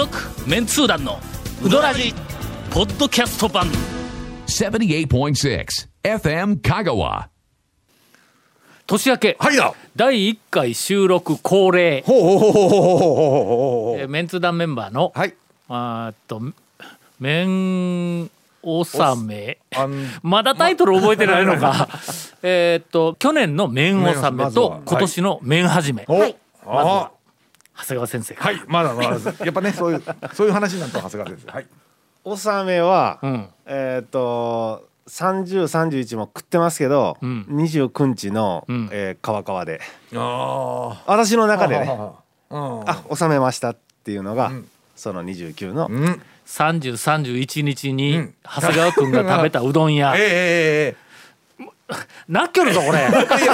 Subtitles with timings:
[0.00, 0.16] 続
[0.48, 1.18] メンツー団の
[1.62, 2.14] ウドラジ
[2.70, 3.66] ポッドキャスト版。
[6.02, 7.28] FM 香川
[8.86, 9.56] 年明け、はい
[9.94, 12.02] 第一回収録恒例。
[12.06, 15.34] ーメンツ団メンバーの、はい。
[15.68, 16.40] あーっと
[17.18, 18.30] 面
[18.62, 19.58] 納め。
[19.86, 20.06] ん。
[20.22, 21.90] まだタイトル覚えてないのか。
[22.42, 26.22] えっと去年の面納めと今年の面始め、お。
[26.64, 27.10] あ
[27.80, 29.08] 長谷川先生はいまだまだ
[29.44, 30.02] やっぱねそういう
[30.34, 31.52] そういう話になると長谷川先生。
[31.52, 31.66] はい。
[32.24, 33.48] 納めは、うん。
[33.66, 37.46] えっ、と3031も食ってますけど、ん。
[37.48, 38.88] 29日の、ん。
[38.92, 39.80] えー川川で。
[40.14, 41.86] あ私の中でね。
[41.88, 42.12] あ
[42.50, 44.66] あ納めましたっていうのが、ん。
[44.96, 46.22] その29の、うん。
[46.46, 48.34] 3031日にん。
[48.44, 50.14] 長谷川君が食べたうどん屋。
[50.18, 51.09] えええええ
[52.28, 53.08] なっきょるぞこれ。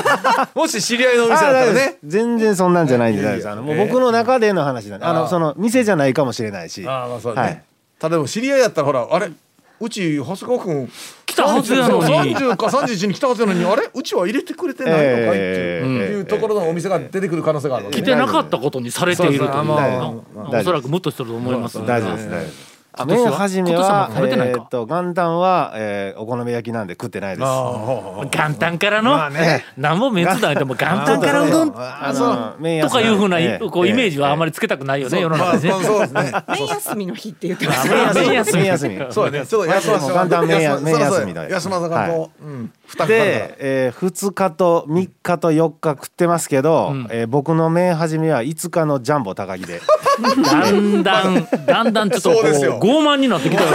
[0.55, 1.99] もし知り合いのお店だあったらね。
[2.05, 3.49] 全然そんなんじゃないんで大丈夫です。
[3.49, 6.87] あのもう僕の中での話なんであのその店じゃないかもしれないし。
[6.87, 8.01] ああまあそうだはねい。
[8.01, 9.31] ただでも知り合いやったらほらあれ
[9.79, 10.91] うち長谷川君
[11.27, 12.37] 来たはずやのに。
[12.37, 16.19] 30か31に来たはずやのにあれうちは入れてくれてないのかいってえいう,、ー。
[16.19, 24.59] いうところのお店が出てくる可能性があるね来てなかったことにされているというおそらくムッとしてると思います大丈夫です大丈夫ですあ今年は麺始めは食べてないか。
[24.59, 27.47] えーっと元旦は、えーお好み焼きなんで食ってないです。
[27.47, 29.65] 元旦からの、まあね。
[29.77, 31.69] 何も熱だいても元旦からうどん？
[31.69, 33.03] の麺屋さん。
[33.03, 33.69] かいうふうな、ええ。
[33.71, 35.21] こうイメージはあまりりつけたくないよね、そう。
[35.21, 35.75] 世の中でね。
[35.75, 36.33] まあそうですね。
[36.49, 38.15] 麺休みの日って言ってまあした。
[38.21, 38.59] 麺休み。
[38.63, 39.07] 麺休み。
[39.11, 39.47] そうやね。
[39.47, 41.51] ちょっと休ませて元旦麺休みだよ。
[41.51, 49.81] 休ませかんと、うん負担かかるからで、えー、2日と3日と4日食ってますけど、えー僕の麺始めは5日のジャンボ高木で。
[50.17, 53.69] だんだん、だんだんちょっとこうそうですよ傲慢になってきたよ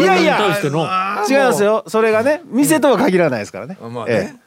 [0.00, 0.38] いやいや。
[1.28, 1.84] 違いますよ。
[1.86, 4.40] それがね店とは限らないですからね、まあね、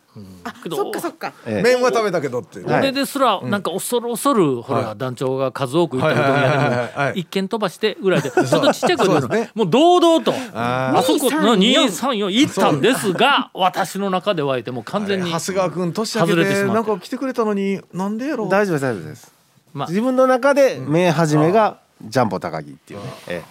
[0.64, 1.34] けどそっかそっか。
[1.46, 8.22] 麺は食べたけどって俺ですらなんか恐る恐るほら団長が数多く行ったうどん屋はいでも一軒飛ばしてぐらい。
[8.22, 9.22] でちょっとちっちゃい声で言うの。
[9.22, 9.52] そうですね。
[9.56, 10.34] もう堂々と。
[10.54, 18.50] ああそこの234 234行ったんですが私の中ではいてもう完全に長谷川君年明けてなんか来てくれたのになんでやろう？
[18.50, 19.32] 大丈夫です大丈夫です、
[19.74, 19.88] まあ。
[19.88, 23.42] 自分の中で麺始めがジャンボ高木っていうね、え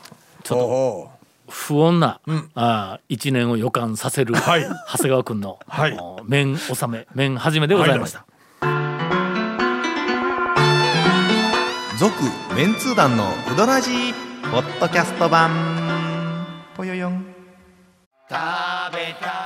[0.44, 1.10] ちょっとと
[1.49, 2.21] 不穏な、
[2.55, 4.62] あ一年を予感させる、はい。
[4.62, 5.93] 長谷川君の、はい。
[5.93, 8.25] あの麺納め麺始めでございました、
[11.99, 12.15] 続
[12.55, 14.15] メンツー団のウドラジー
[14.50, 15.50] ポッドキャスト版。
[16.76, 17.34] ぽよよん。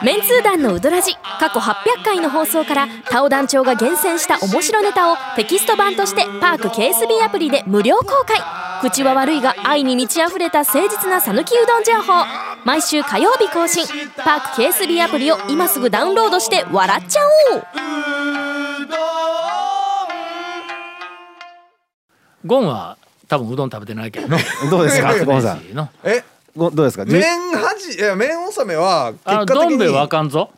[0.04, 8.40] メンツー団のウドラジ過去800回の放送からタオ団長が厳選した面白ネタをテキスト版としてパーク KSB アプリで無料公開
[8.80, 12.24] 口は悪いが愛に満ち溢れた誠実な讃岐うどん情報。
[12.64, 13.84] 毎週火曜日更新。
[14.16, 17.20] パーク KSB アプリを今すぐダウンロードして笑っちゃ
[17.54, 17.62] おう。
[22.46, 22.96] ゴンは
[23.28, 24.28] 多分うどん食べてないけど。
[24.28, 25.12] ね えどうですか？
[25.24, 25.74] ゴンさん。
[25.74, 25.88] の。
[26.04, 27.04] えごどうですか？
[27.04, 29.70] 麺はじいや麺納めは結あ果的に。
[29.70, 30.50] どん兵衛はあかんぞ。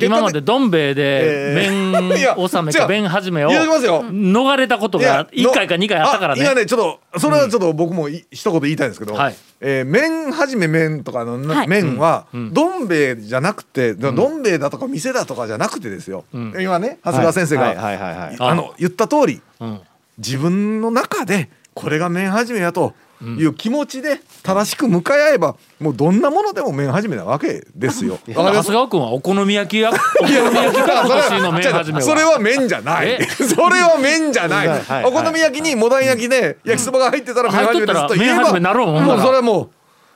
[0.00, 2.18] 今までどん兵衛でえー。
[2.18, 2.88] いや麺納めか違う。
[2.88, 4.02] 麺始めを言いますよ。
[4.04, 6.42] 逃れたことが1回か2回あったからね。
[6.42, 9.36] 今ねちょっとそれはちょっと僕もい一言言いたいんですけど、はい。
[9.60, 11.68] えー麺はじめ麺とかのな、はい。
[11.68, 16.54] 麺は、んどん兵衛じゃなくて、どん兵衛だとか店だとかじゃなくてですよ、ん。
[16.60, 18.36] 今ね長谷川先生が、はいはいはいはい。
[18.38, 19.80] あの言った通りうん。
[20.18, 28.18] 自分の中でこれが麺はじめやという気持ちで正しく向かい合えばもうどんなものでも麺はじめなわけですよ。
[28.26, 33.08] 長谷川君はお好み焼きや お好み焼きが今年の麺始めはそれは麺じゃない。
[33.20, 35.04] え それは麺じゃない、はいはい。
[35.04, 39.22] お好み焼きにモダン焼きで焼きそばが入ってたら麺始めですと言えばもうら。
[39.22, 39.70] それはもう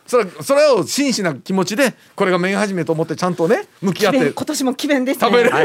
[0.07, 4.31] それそれを真摯な気持ちでこれが麺始めと思ってちゃんとね向き合って。
[4.31, 5.27] 今年も奇弁ですね。
[5.27, 5.61] 食べれば、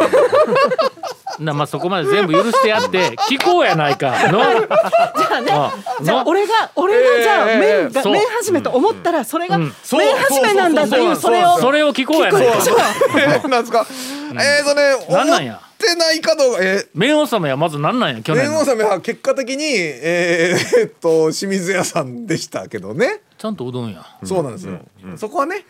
[1.39, 4.11] なまあそこまで全部許してやって 聞こうやないか。
[4.31, 5.51] のじゃあね。
[5.51, 12.55] あじゃあの俺が俺がじゃあええ麺が麺始めと思ったらそれが麺始めなんだというそれをそれを聞こうやないか。
[12.55, 12.61] で
[13.65, 13.85] すか、
[14.33, 15.53] えーとねなんなんや？
[15.53, 16.59] 思ってないかどうか。
[16.61, 16.87] えー。
[16.93, 18.51] 麺納めはまずなんなんや去年の。
[18.51, 24.05] 麺納めは結果的にえーえーっと清水屋さんでしたけどね、ちゃんとうどんや。
[24.23, 24.79] そうなんですよ、
[25.17, 25.65] そこはね、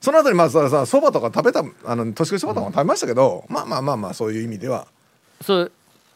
[0.00, 4.86] その後にまあそれさそばとか食べたあの年越しそばとかも食べましたけど、まあまあまあまあそういう意味では。
[5.42, 5.70] それ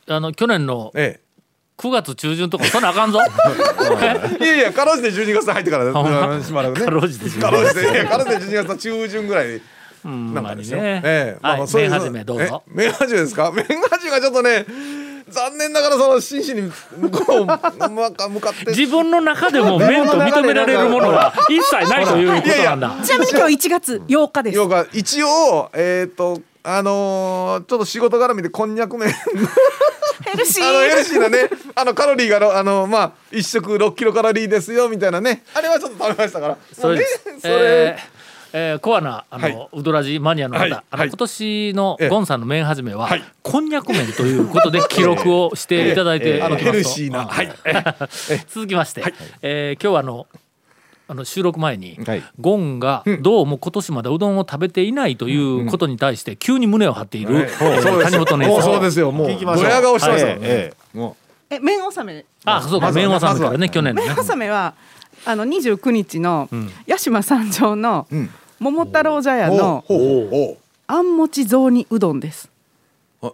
[0.08, 1.20] あの去年のえ
[1.79, 3.19] 9月中旬とかそんなあかんぞ。
[3.20, 5.90] え いやいやかろうじて12月入ってから
[6.43, 6.84] しばらくね。
[6.84, 7.40] かろうじて12月。
[7.40, 9.61] かろうじていやかろうじて12月の中旬ぐらい。
[10.05, 11.00] うんなんかですよ、ね。
[11.05, 11.38] ええ。
[11.40, 12.62] まあそういう麺始めどうぞ。
[12.67, 13.52] え麺始めですか？
[13.52, 14.64] 麺始めがちょっとね
[15.32, 18.70] 残念ながらその真摯に向こう向かって。
[18.70, 22.96] 自分の中でも麺と認められるものは一切ないということなんだ。
[23.05, 24.56] ちなみに今日1月8日です。
[24.56, 29.12] 要が一応えっ、とあのーちょっと仕事絡みでこんにゃく麺。
[30.25, 35.43] ヘルシあのヘルーシーなねあのカロリーがろあのまあ一食6キロカロリーですよみたいなね。
[35.55, 36.56] あれはちょっと食べましたから。
[36.73, 37.28] それです。
[37.28, 38.22] ねそれ、えー
[38.52, 39.69] えーコアなあの、はい。
[39.72, 40.70] ウドラジマニアの方、はい。
[40.70, 40.82] はい。
[40.90, 42.08] あの今年のええ。
[42.08, 43.22] ゴンさんの麺始めは、はい。
[43.43, 47.52] こんにゃく麺ということで記録をしていただいて おりますと、あのヘルシーなうんはい。
[48.49, 49.02] 続きまして、
[49.43, 50.26] えー今日はあの
[51.08, 52.22] あの収録前に、はい。
[52.40, 58.62] ゴンがどうも今年までうどんを食べていないということに対して急に胸を張っている、谷本姉さん。
[58.62, 59.12] そうですよ。
[59.12, 59.64] もう聞きましょう。
[59.64, 61.16] ドヤ顔してましたもんね、えも
[61.50, 62.25] え麺納め？
[62.44, 64.08] あそうか麺はさんからね去年のね。
[64.08, 64.75] 麺納めは
[65.26, 66.70] あの29日のん。
[66.88, 68.31] 八島三条のう、うん、
[68.62, 69.85] 桃太郎茶屋の
[70.87, 72.49] あんもち雑煮うどんです。
[73.23, 73.29] え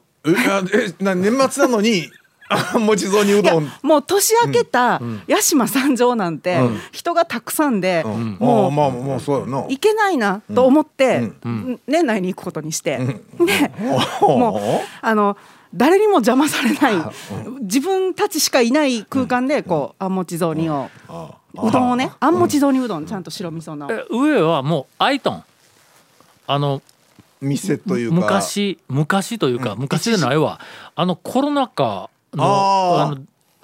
[0.48, 0.62] あ
[1.00, 2.10] えな年末なのに
[2.50, 3.70] あもち雑煮うどん。
[3.82, 6.78] もう年明けた八島三条なんてうん。
[6.92, 8.36] 人がたくさんで、うん。
[8.40, 9.58] もうまあもうそうやな。
[9.69, 11.80] 行けないなと思って、ん。
[11.86, 12.96] 年内に行くことにして、
[13.38, 13.70] で
[14.22, 14.60] もう
[15.02, 15.36] あの
[15.75, 16.94] 誰にも邪魔されない
[17.60, 20.88] 自分たちしかいない空間でこうあんもち雑煮を。
[21.08, 21.32] あ
[21.62, 23.90] うどんをねあんもち雑煮うどんちゃんと白味噌の。
[23.90, 25.44] え上はもうアイトン。
[26.46, 26.82] あの
[27.40, 28.14] 店というか。
[28.14, 30.60] 昔昔というか、昔でないわ。
[30.94, 32.44] あのコロナ禍の
[33.00, 33.19] あの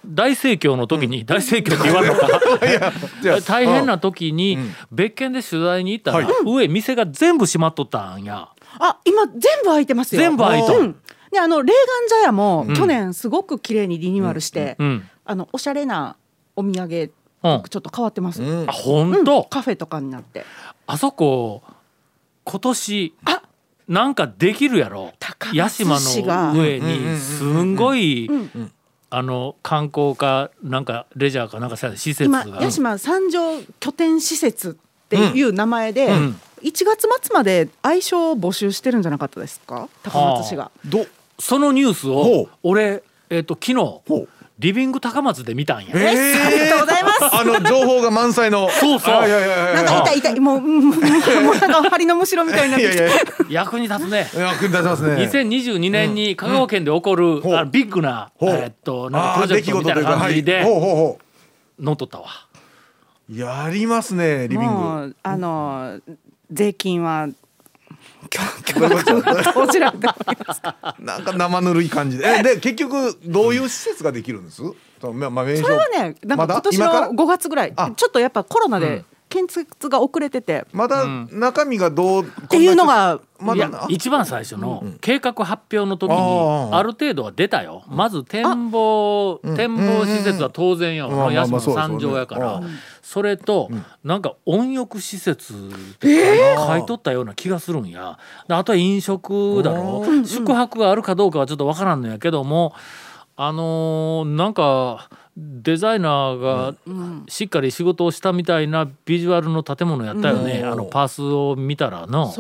[0.07, 2.29] 大盛況の時に、大盛況って言わんのか
[3.47, 4.75] 大変な時にうん。
[4.93, 6.27] 別件で取材に行ったら、はい。
[6.45, 8.49] 上店が全部閉まっとったんや。
[8.79, 10.21] あ今全部開いてますよ。
[10.21, 10.97] 全部開いとるうん。
[11.33, 11.77] であのレー
[12.11, 15.09] ガン茶屋も去年すごく綺麗にリニューアルして、うん。
[15.25, 16.17] あのおしゃれな
[16.55, 17.11] お土産
[17.45, 17.63] うん。
[17.69, 18.69] ちょっと変わってます、うん。
[18.69, 19.25] あ本うん。
[19.25, 20.45] 当、カフェとかになって。
[20.87, 21.63] あそこ
[22.45, 23.15] 今年
[23.87, 25.13] なんかできるやろ。
[25.19, 26.53] 高屋島松市が。
[26.53, 28.73] の上にすんごい、ん。
[29.11, 32.43] あの観光かなんかレジャーかなんかさ施設が。
[32.45, 36.41] 今八島三条拠点施設っていう名前で、ん。
[36.63, 39.89] 1月末まで愛称を募集してるんじゃなかったですか？
[40.03, 40.71] 高松市が。
[40.87, 41.07] ど
[41.39, 42.49] そのニュースほをう。
[42.63, 44.03] 俺、えっと昨日
[44.59, 45.91] リビング高松で見たんや。
[45.95, 46.94] えありがとうございます。
[47.33, 48.69] あの情報が満載の。
[48.71, 49.15] そうそう。
[49.15, 49.83] あいやいやいやいや。
[49.83, 52.81] なんか痛い痛いもううんもうなんか針のむしろみたいにな
[53.49, 54.31] 役に立つね。
[54.35, 60.65] や役に立ちますね2022年に香川県で起こる、あのビッグな、えっとなんかプロジェクトみたい事というかな感じではい。
[60.65, 61.19] ほうほうほ
[61.81, 62.27] 乗っとったわ。
[63.31, 64.73] うやりますねリビング。
[64.73, 66.01] もうあの
[66.51, 67.29] 税金は
[69.55, 70.09] どちらで
[70.99, 72.27] なんか生ぬるい感じで。
[72.27, 74.63] えで結局どういう施設ができるんです？
[75.05, 75.63] そのまあまあ名称。
[75.65, 77.09] それはねなんか今年今から？
[77.09, 77.73] の5月ぐらい。
[77.77, 77.91] あ。
[77.91, 79.05] ちょっとやっぱコロナでうん。
[79.31, 80.65] 建設が遅れてて。
[80.73, 82.23] まだ中身がどう？
[82.23, 83.19] っっていうのが
[83.55, 86.17] いやま一番最初の計画発表の時に
[86.73, 87.83] ある程度は出たよ。
[87.89, 91.09] まず展望展望施設は当然よ。
[91.09, 91.17] うん。
[91.17, 92.55] まあまあ八島まあそうですよね三条やから。
[92.55, 92.69] うん。
[93.03, 93.71] それと
[94.05, 98.19] なんか温浴施設って書いとったような気がするんや。
[98.47, 100.05] であとは飲食だろ。
[100.25, 102.73] 宿泊があるかどうかはちょっとわからんのやけども。
[103.37, 106.75] あのーなんかデザイナーが
[107.29, 110.73] しっかり仕事をしたみたいなビジュアルの建物やったよね、うん。
[110.73, 112.33] あのパースを見たらの。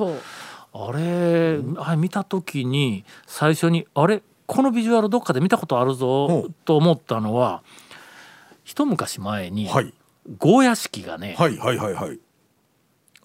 [0.76, 7.62] あれ、あれ見た時に最初にあれこのビジュアルどっかで見たことあるぞと思ったのは
[8.62, 9.92] 一昔前にはい。
[10.38, 12.18] ゴーヤ式がね、はいはいはいはい。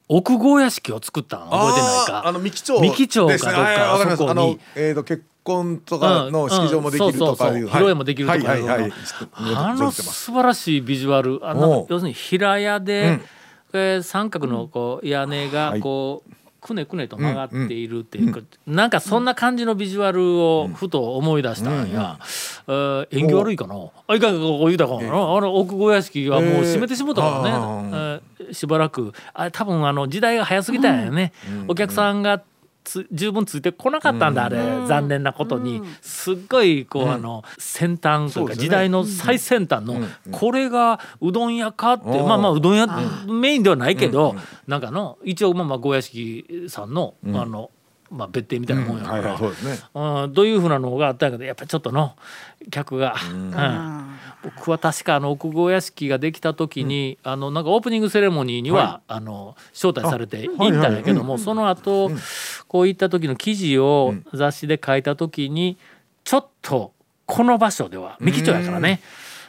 [0.08, 2.32] 奥ゴーヤ式を作ったん覚えてないあーあか。
[2.32, 4.60] の三木町三木町かどっかあそこに。
[4.76, 8.92] えーと結婚とかの式場もできるとかい披露宴もできるとかはいはいはい。
[9.56, 11.40] あの素晴らしいビジュアル。
[11.42, 13.22] あの要するに平屋で、うん。
[13.74, 15.80] えー三角のこう屋根がはい。
[15.80, 22.20] こう、くねくねと曲がっているっていうか、なんかそんな感じのビジュアルをふと思い出したんや、
[22.68, 23.76] えー縁起悪いかな？
[24.08, 29.14] あいかんかこう言うたかな、あの奥小屋敷はもう閉めてしもたからね、ええーーしばらく。
[29.34, 31.32] あれ多分あの時代が早すぎたんやね、
[31.70, 32.44] お客さんがつ
[33.12, 34.58] 十分ついてこなかったんだ、あれ。
[34.88, 40.32] 残念なことに、すっごいこう、あの先端というか時代の最先端の、うん。
[40.32, 42.88] これがうどん屋かって、まあまあうどん屋
[43.28, 44.36] メインではないけど、
[44.68, 47.72] なんかの一応まあまあ小屋敷さんの、あの
[48.10, 49.80] まあ別邸みたいなもんやから、はいはいそうですね。
[49.94, 52.16] うん、どういうふうなのがあったんやけどやっぱりちょっとの
[52.72, 54.09] 客が、うん
[54.44, 62.10] 僕は確かあの奥郷屋敷ができた時に、あのなんかオープニングセレモニーには、あの招待されて行ったんやけども、その後、
[62.68, 65.78] こういった時の記事を雑誌で書いた時に
[66.24, 66.94] ちょっと
[67.26, 69.02] この場所では三木町やからね、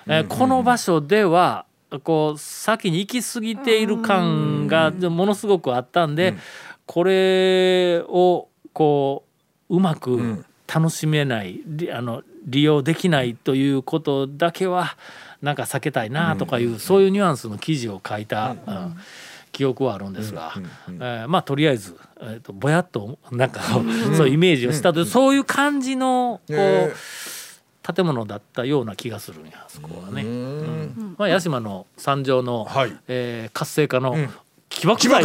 [0.06, 1.66] えーこの場所では
[2.02, 6.34] こう先に行き過ぎている感がものすごくあったんで、
[6.86, 9.24] これをこ
[9.68, 14.96] ううまく楽しめない、りあの利用できないということだけは
[15.42, 18.96] なんか避けたいなとかいう、そういうニュアンスの記事を書いた、うん。
[19.52, 20.54] 記憶はあるんですが、
[20.88, 23.60] えーまあとりあえず、えー、とぼやっとなんか
[24.16, 26.94] そういうイメージをしたと、そういう感じのこう、え。
[27.82, 30.22] 建物だったような気がするんやそこはね。
[30.22, 31.14] うん。
[31.18, 32.96] まあ、屋島の三条の、はい。
[33.08, 34.30] えー活性化のん。
[34.68, 35.24] 起爆剤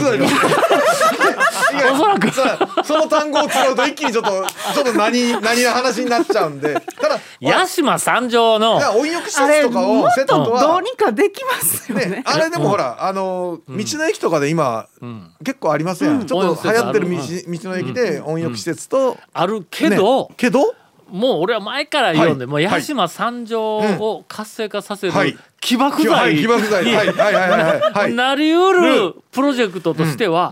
[1.93, 2.31] おそらく。
[2.31, 6.73] さその単語を使うと一気にちょっとちょっと何何の話になっちゃうんで。
[6.73, 12.05] ただ 屋島三条の温浴施設とかをセットととどうはにかできますよね。
[12.05, 15.31] ね、あれでもほら、あの道の駅とかで今、ん。
[15.43, 20.73] 結構ありますやん、ちょっと流行ってる道道の駅で温浴施設と、あるけど、ねけど？
[21.09, 22.51] もう俺は前から言うんで、はい。
[22.51, 25.37] もう屋島三条を活性化させるはい。
[25.61, 30.51] 起爆剤になりうるプロジェクトとしては、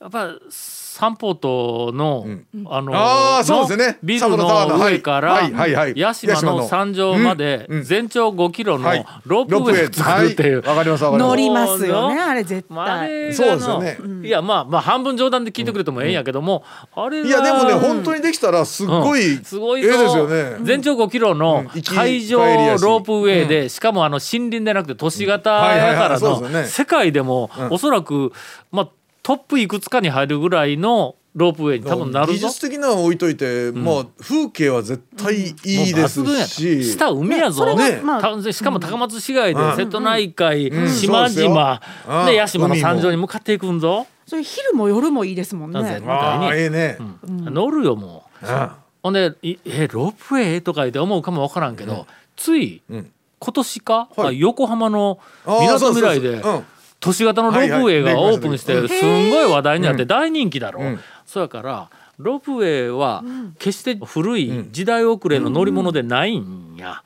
[0.00, 2.24] やっぱり三ポートの、
[2.66, 3.86] あのあーそうですよね。
[3.94, 5.92] のビルのの上からはいはいはい。
[5.96, 7.82] 屋島の三条までうんうん。
[7.84, 9.06] 全長5キロのはい。
[9.24, 10.60] ロープウェイを作るっていう。
[10.60, 10.68] はい。
[10.68, 11.28] わかりますわかります。
[11.28, 13.10] 乗りますよねあれ絶対。
[13.10, 13.98] れそうですよね。
[14.22, 16.62] いやまあまあ半分冗談で聞いてくれてもええんやけども、
[16.94, 19.44] あれがいやでもね本当にできたらすっごい、うん。
[19.44, 20.58] すごいぞええですよね。
[20.62, 23.80] 全長5キロの海上ロープウェイで、し。
[23.80, 27.68] かもあの森林でなくて都市型やからの世界でもうん。
[27.72, 28.32] おそらく
[28.70, 28.97] まあ
[29.28, 32.32] トップいくつかに入るぐらいのロープウェイに多分なるぞ。
[32.32, 35.50] 技術的なのは置いといて、まあ風景は絶対い
[35.90, 38.42] いですし、下海やぞ、ねまあ。
[38.42, 39.76] たしかも高松市街でうん。
[39.76, 40.88] 瀬戸内海、ん。
[40.88, 44.06] 島々うんで屋島の山上に向かっていくんぞ。
[44.26, 46.00] それ昼も夜もいいですもんね。
[46.06, 48.46] ああええね、乗るよもう。
[48.46, 48.70] うん。
[49.02, 53.12] ほんでいえロープウェイとか言って思うかもわからんけど、ついうん。
[53.40, 54.28] 今年か、はい。
[54.28, 56.40] あ横浜のあー港未来でそう。
[56.40, 56.64] そうそううん
[57.00, 61.00] 都市型のロープウェイがオープンしてすんごい話題になって大人気だろ、うん。
[61.26, 63.22] そうやからロープウェイは
[63.58, 67.02] 決して古い時代遅れの乗り物でないんや、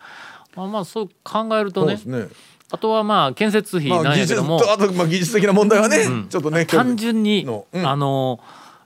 [0.56, 1.98] まあまあそう考えるとね
[2.70, 6.28] あとはまあ建設費なんやけども、とあとまあ技術的な問題はね、ん。
[6.30, 7.86] ちょっとね単純に、のうん。
[7.86, 8.40] あの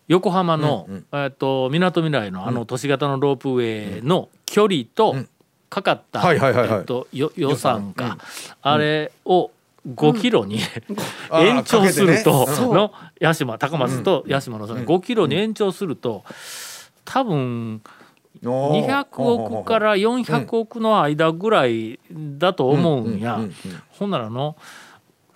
[0.08, 1.06] 横浜の、うんうん。
[1.12, 5.28] えっと港未来のあの都市型のロープウェイの距離とうん。
[5.68, 6.78] かかった、はいはいはいはい。
[6.78, 8.18] えっとよ予算か、うん。
[8.62, 9.50] あれを
[9.86, 10.58] 5キロに、
[11.30, 16.24] あー延長するとねの屋島高松と屋島のその5キロに延長すると
[17.04, 17.82] 多分
[18.44, 18.86] おー。
[18.86, 23.36] 200億から400億の間ぐらいだと思うんや。
[23.36, 23.42] うん。
[23.42, 23.48] うん。
[23.48, 23.70] うん。
[23.70, 23.82] うん。
[23.90, 24.56] ほんならの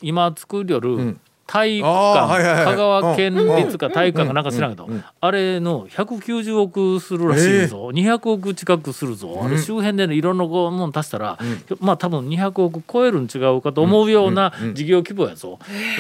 [0.03, 4.89] 今作りよるん体育館香川県立か体育館かなんか知らんけど
[5.21, 7.89] あれの190億するらしいぞ。
[7.89, 9.43] 200億近くするぞ。
[9.45, 11.39] あれ周辺でのいろんなもの足したら
[11.81, 15.59] まあ多分200億超えるん違うかと思うような事業規模やぞ。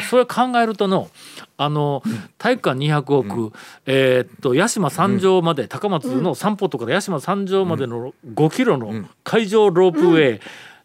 [0.09, 1.09] それ考えるとの
[1.57, 2.03] あの
[2.39, 3.53] 体育館200億、
[3.87, 10.41] えーっと屋島三条まで高松の散歩とかで屋島三条までの5キロの海上ロープウェイ、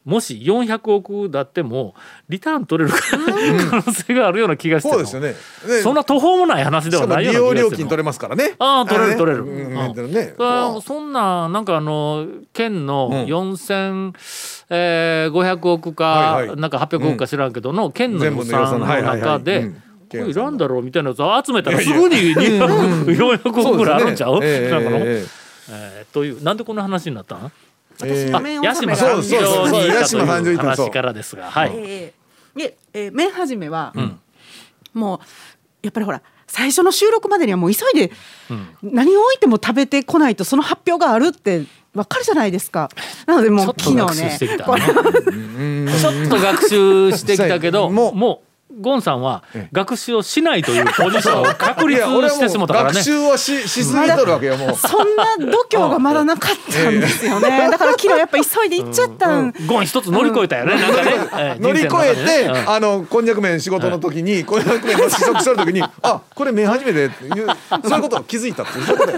[0.06, 1.96] もし400億だっても
[2.30, 3.18] リターン取れる可
[3.86, 5.30] 能性があるような気がしてそうですよね。
[5.30, 5.36] ね
[5.82, 8.54] そんな途方もない話ではないような気がして利用料金取れますからね。
[8.60, 9.44] あー取れる取れる。
[9.80, 10.82] あねう。
[10.82, 13.26] そんななんかあの県のうん。
[14.70, 19.72] 4500億か、なんか800億か知らんけどの県の予算の中で
[20.14, 24.34] いらんだろうみたいなやつを集めたらすぐに200 400億ぐらいあるんちゃう？
[24.34, 27.52] そうですねなんかのえというなんでこんな話になったん？
[28.04, 31.72] ええあ麺屋島納め三が条にい話からですがはい。
[31.76, 32.26] えー
[32.56, 34.20] で、えー、麺始めは、ん。
[34.94, 35.20] もう
[35.84, 38.12] やっぱりほら最初の収録までにはもう急いで
[38.50, 38.78] うん。
[38.82, 42.90] 何を置いても食べてこないとその発表があるってわかるじゃないですか。
[43.28, 44.64] なのでもうちょっと昨学日ね習してきた。
[44.66, 44.82] これ。
[44.82, 44.88] な
[46.00, 48.48] ちょっと学習してきたけど もうもう
[48.80, 52.96] ゴンさんは学習をしないというポジションを確立してしもたからね。
[52.96, 53.04] 学。
[53.04, 54.76] 習はししすぎとるわけよもう。
[54.76, 57.70] そんな度胸がまだなかったんですよね。
[57.70, 59.54] だから昨日やっぱ急いで行っちゃったん。
[59.66, 61.12] ゴン一つ乗り越えたよね、なんかね。
[61.12, 61.62] えー。
[61.62, 67.10] 乗り越えて、ねあのこんにゃく麺仕事の時に、こんにゃく麺の試食する時にあこれ麺始めていう
[67.84, 69.14] そういうことを気づいたっていうことで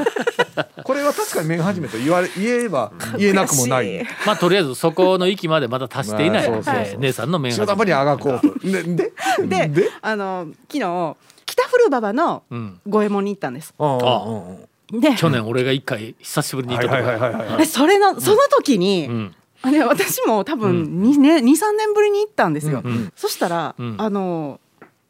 [0.83, 4.05] これは確かに麺始めと言われ言えば言えなくもない。
[4.25, 6.51] まあとりあえずそこの域までまだ達していない、
[6.99, 8.59] 姉さんの面仕事場にあがこうと。
[8.59, 9.11] で
[9.47, 12.79] であの昨日北古馬場のうん。
[12.87, 13.73] 五右衛門に行ったんです。
[13.77, 17.57] ああで去年俺が一回久しぶりに行ったとこはいはいはいはいはい。
[17.57, 19.35] でそれのその時に、うん。
[19.63, 22.79] あれ私も多分にね二三年ぶりに行ったんですよ。
[22.79, 23.11] ん。
[23.15, 23.95] そしたら、うん。
[23.97, 24.59] あの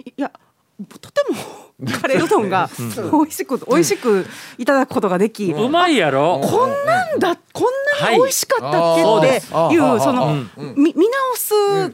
[0.05, 0.31] いや
[0.99, 1.37] とても
[1.85, 2.69] カレーうどんが
[3.11, 4.25] 美味しく美味しく
[4.57, 7.65] いただくことができ、うまいやろ、こんなんだこん
[8.01, 10.43] なに美味しかったっけはいっていう、その、
[10.75, 11.03] 見直
[11.35, 11.89] す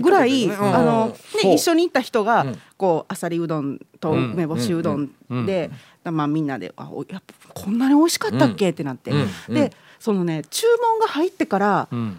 [0.00, 0.74] ぐらい、うん。
[0.74, 2.46] あのね一緒に行った人が、う。
[2.46, 2.58] ん。
[2.78, 4.32] こうあさりうどんとうん。
[4.32, 5.44] 梅干しうどんうん。
[5.44, 5.70] で、
[6.04, 9.12] まあみんなであおやっぱこんなに美味しかったっけ、ってなって、
[9.50, 12.18] でそのね注文が入ってから、うん。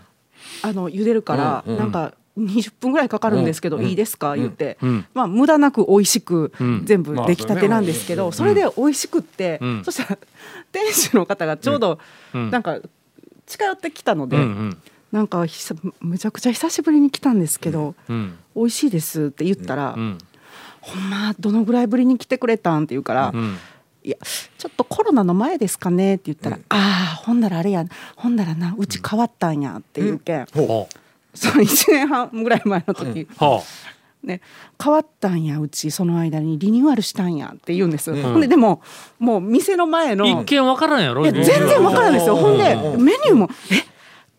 [0.62, 3.86] あの茹でるから、なんか20分ぐらいかかるんですけど、うん。
[3.86, 5.06] いいですか、言って、うん。
[5.14, 6.82] まあ無駄なく美味しくうん。
[6.86, 9.84] 全部出来たてなんですけど、まあそれで美味しくって、うん。
[9.84, 10.20] そしたら
[10.72, 12.00] 店主の方がちょうど
[12.34, 12.50] うん。
[12.50, 12.80] なんか
[13.46, 14.78] 近寄ってきたので、うんうん。
[15.12, 18.38] なんかひさめちゃくちゃ久しぶりに来たんですけど、うん。
[18.56, 20.18] 美味しいですって言ったら、うん。
[20.82, 23.58] ほんまどのぐらいぶりに来てくれたんって言うから、うん。
[24.04, 24.18] いや
[24.58, 30.88] ちょっとコロナの前ですかねって言ったら、ああほんならあれやほんならなうち変わったんやっていうけん、ほ
[31.40, 33.64] その1年半ぐらい前の時、うほ
[34.22, 34.42] ね、
[34.84, 38.82] 変わったんやうちその間にリニューアルしたんやって言うんです、ほんででも
[39.18, 42.36] もう店の前のう一見わからんやろ全然わからないですよ。
[42.36, 43.02] ほんでうん。
[43.04, 43.86] メニューもえ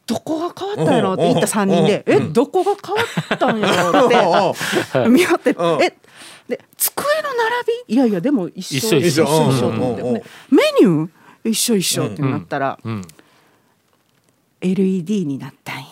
[0.06, 3.02] どこが変わったんやろって言った3人でえどこが変わ
[3.34, 5.82] ったんやろって見張ってうん。
[5.82, 5.96] え
[6.46, 7.94] で机の並び？
[7.94, 8.98] いやいやでも一緒。
[8.98, 9.24] 一緒一緒。
[9.24, 9.28] 一
[9.64, 10.24] 緒って。
[10.50, 11.50] メニュー？
[11.50, 13.02] 一緒一緒ってなったらうん
[14.60, 15.84] LED になったんや。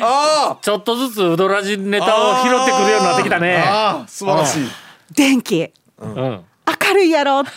[0.00, 3.56] あちょっとずつウドラジネタを拾ってくるようになってきたね。
[3.66, 4.68] ああ素晴らしい。
[5.12, 5.70] 電気。
[5.98, 6.44] うん。
[6.86, 7.50] 明るいやろって。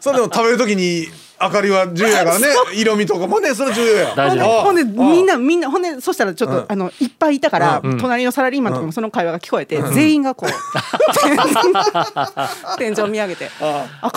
[0.00, 1.08] それでも食べるときに
[1.40, 2.46] 明かりは重要やからね。
[2.74, 4.12] 色味とかもねそれ重要や。
[4.16, 4.48] 大事ああ。
[4.62, 6.64] ほんであみんなみんなほんでそしたらちょっと、うん。
[6.68, 7.98] あのいっぱいいたから、うん。
[7.98, 10.50] 隣のサラリーマンとかもその会話が聞こえて、全員がこう
[12.78, 13.68] 天井見上げて明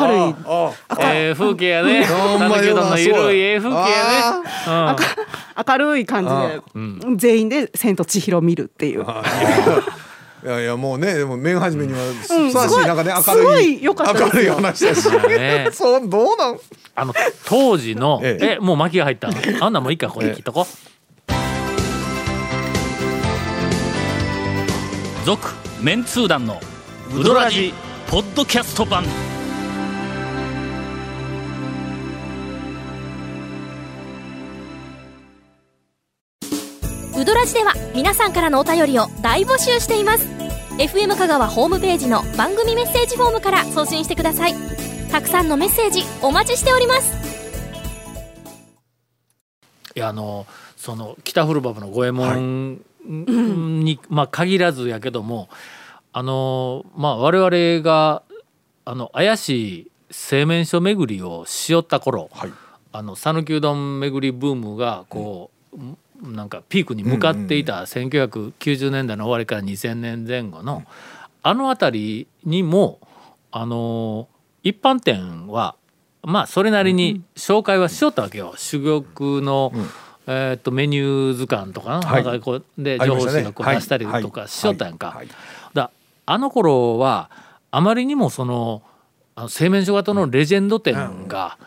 [0.07, 0.95] るいああ。
[0.95, 2.05] あええ風景やね。
[2.05, 3.39] ほんま讃岐うどんのゆるい。
[3.39, 3.83] ええ風景や
[4.95, 5.03] ね。
[5.67, 6.61] 明るい感じで、
[7.17, 9.05] 全員で「千と千尋」見るっていう。
[10.43, 12.51] いやいやもうねでも面始めにはふうん。
[12.51, 14.31] さわしいなんかねすごい明るいすごい良かったですよ。
[14.33, 15.09] 明るい話だし。
[15.27, 15.69] ね。
[15.73, 16.59] そうどうなん？
[16.95, 17.13] あの
[17.45, 18.45] 当時のええ。
[18.57, 19.35] えもう巻きが入ったの？
[19.61, 20.65] あんなんもういいかこれ切っとこ
[25.25, 25.47] 続
[25.81, 26.59] メンツー団の
[27.15, 27.73] ウドラジ
[28.09, 29.03] ポッドキャスト版
[37.19, 40.25] ウドラジでは皆さんからのお便りを大募集しています。
[40.77, 44.53] FM 香川ホームページの番組メッセージフォームから送信してください。
[45.11, 47.11] たくさんのメッセージお待ちしております。
[49.95, 55.49] いやあのその北古馬場の五右衛門に、まあ限らずやけども
[56.13, 58.23] あのまあ我々が
[58.85, 62.51] あの怪しい製麺所巡りをしよった頃、はい
[62.91, 65.77] あの讃岐うどん巡りブームがこう、
[66.21, 70.83] なんかピークに向かっていた1990年代の終わりから2000年前後の
[71.41, 72.99] あの辺りにも
[73.51, 74.27] あの
[74.63, 75.75] 一般店は
[76.23, 78.53] まあそれなりに紹介はしよったわけよ。
[78.57, 79.71] 珠玉の、
[80.27, 85.11] えー、とメニュー図鑑とかな,、んかこうで情報誌がこう出したりはいとかしよったやんか。
[85.11, 85.27] はい。
[85.73, 85.91] だ
[86.25, 87.31] あの頃は
[87.71, 88.81] あまりにもその
[89.47, 91.57] 製麺所型のレジェンド店が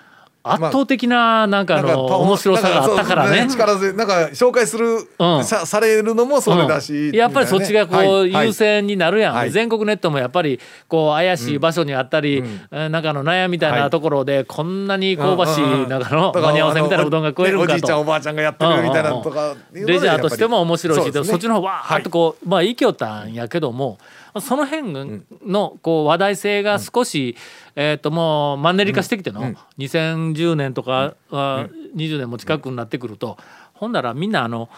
[0.44, 4.86] 圧倒的ななんかあの面白さがあったからね力強いなんか紹介する、
[5.18, 18.08] うんさされるのもそれだし、うんやっぱりそっちがこう優先になるやん、はい全国ネットもやっぱりこう怪しい場所にあったり、うなんかあの悩みたいはないところでこんなに香ばしいなんかの間に合わせみたいなうどんが食えるんかねおじいちゃんおと。
[18.08, 23.98] ばあちゃんがやってるみたいなのとかレジャーとしても面白いしそっちの方わーっとこう、まあ生きよったんやけども
[24.40, 27.36] その辺のこう話題性が少し、
[27.76, 33.36] えー、ともうマンネリ化してきての、2010年とか、あ20年も近くになってくると、
[33.74, 34.70] ほんならみんなあの、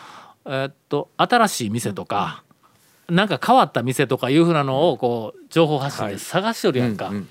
[0.44, 2.42] えー、と新しい店とか、
[3.08, 7.08] なんか変わった店とかいうふうなのをこう情報発信で探しとるやんか。
[7.08, 7.16] うん。
[7.16, 7.28] うん。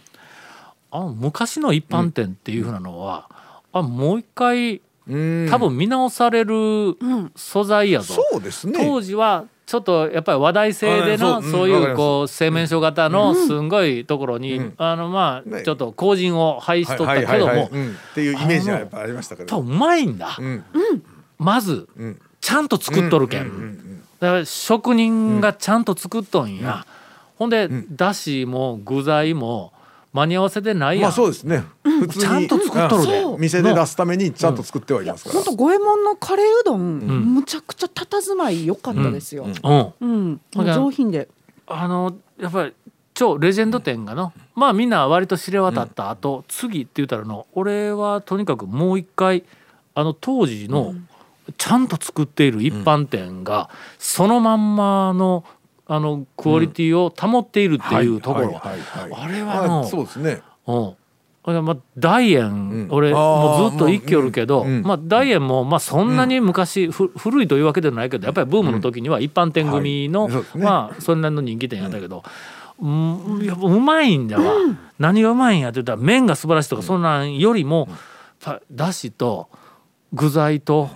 [0.92, 3.30] あの昔の一般店っていうふうなのは、
[3.72, 6.98] あもう一回うん多分見直される
[7.36, 8.16] 素材やぞ。
[8.32, 8.74] そうですね。
[8.78, 14.74] 当時はちょっとやっぱり話題性でのあそういうこう製麺所型のすんごいところにうん。
[14.78, 15.64] あのまあね。
[15.64, 17.66] ちょっと後陣を排しとったけども。
[17.66, 17.70] っ
[18.14, 19.50] ていうイメージはやっぱありましたけど。
[19.50, 20.38] ぱうまいんだ。
[20.40, 20.64] うん。
[21.38, 22.22] まずうん。
[22.40, 24.02] ちゃんと作っとるけん。
[24.20, 26.86] だから職人がちゃんと作っとんや。
[27.38, 29.73] ほんでだしも具材も
[30.14, 31.04] 間に合わせでないやん。
[31.04, 31.64] まあそうですね。
[31.84, 32.24] 普通に。
[32.24, 33.22] ちゃんと作っとるで。
[33.24, 33.38] う。
[33.38, 35.36] ん店で出すためにちゃんと作ってはいますから。
[35.36, 37.34] 本当五右衛門のカレーうどん、ん。
[37.34, 39.48] むちゃくちゃ佇まい良かったですよ。
[39.64, 39.94] うん。
[40.00, 41.28] うん、上品で。
[41.66, 42.74] あのやっぱり
[43.14, 49.44] 超レジェンド店がのまあみんな割と知れ渡った後、次って言ったらの俺はとにかくもう一回
[49.96, 50.94] あの当時の
[51.58, 55.44] ちゃんと作っている一般店がそのまんまの
[55.86, 60.42] あのクオリティを保っているっていうところ、あれはのまあそうですね。
[60.66, 60.96] うん。
[61.46, 62.52] まあ大円、う
[62.86, 62.88] ん。
[62.90, 72.24] 俺もうずっと生きよるけど、まあ大円もまあそんなに昔、ふ古いというわけではないけどやっぱりブームの時には一般店組の、まあそれなりの人気店やったけど、
[72.80, 74.54] うん、やっぱうまいんだわ、
[75.00, 77.90] 何がうまいんやって言ったら麺が素晴らしいとか、そんなんよりも
[78.72, 79.50] だしと
[80.14, 80.90] 具材と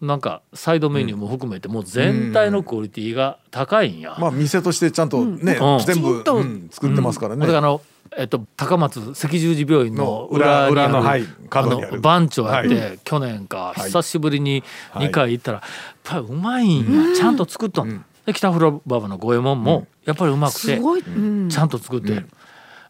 [0.00, 4.16] なんかサイドメニューも含めてもう全体のクオリティが高いんや。
[4.18, 5.78] まあ店としてちゃんとねうん。
[5.84, 6.68] 全部うん。
[6.70, 7.40] 作ってますからね。
[7.40, 7.80] だからあの
[8.16, 11.92] えっと、高松赤十字病院のの裏にある裏裏のはいにある。
[11.92, 13.80] の番長やって、は去年かはい。
[13.86, 14.62] 久しぶりに
[14.94, 15.68] 2回行ったら、やっ
[16.04, 21.48] ぱりうまいんや、ちゃんと作っとん、で北風呂馬場の五右衛門もやっぱりうまくて、すごい、うん。
[21.50, 22.14] ちゃんと作って。
[22.14, 22.28] る、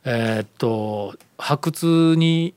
[0.05, 2.55] えーっと発掘に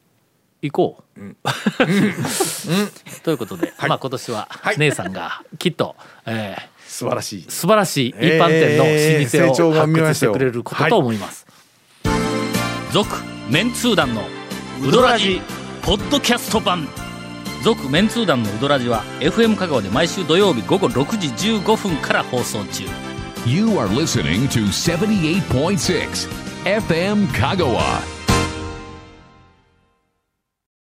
[0.61, 1.19] 行こう、
[3.23, 4.47] ということで、まあ今年は
[4.77, 5.95] 姉さんがきっと、
[6.25, 7.45] えー素晴らしい。
[7.47, 11.47] 素晴らしい一般店の老舗を発掘したてくれることと思います。
[12.91, 13.09] 続、
[13.49, 14.23] メンツー団の
[14.85, 15.41] ウドラジ
[15.81, 16.87] ポッドキャスト版。
[17.63, 22.83] 続メンツー団のウドラジは FM 香川で毎週土曜日午後6時15分から放送中。
[23.45, 26.29] You are listening to 78.6
[26.65, 28.20] FM Kagawa.